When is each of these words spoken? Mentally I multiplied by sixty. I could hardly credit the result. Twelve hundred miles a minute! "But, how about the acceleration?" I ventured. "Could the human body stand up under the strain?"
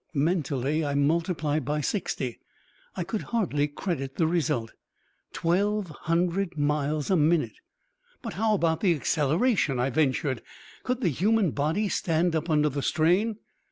Mentally 0.15 0.83
I 0.83 0.95
multiplied 0.95 1.63
by 1.63 1.79
sixty. 1.79 2.39
I 2.95 3.03
could 3.03 3.21
hardly 3.21 3.67
credit 3.67 4.15
the 4.15 4.25
result. 4.25 4.73
Twelve 5.31 5.89
hundred 5.89 6.57
miles 6.57 7.11
a 7.11 7.15
minute! 7.15 7.59
"But, 8.23 8.33
how 8.33 8.55
about 8.55 8.79
the 8.79 8.95
acceleration?" 8.95 9.79
I 9.79 9.91
ventured. 9.91 10.41
"Could 10.81 11.01
the 11.01 11.09
human 11.09 11.51
body 11.51 11.87
stand 11.87 12.35
up 12.35 12.49
under 12.49 12.69
the 12.69 12.81
strain?" 12.81 13.37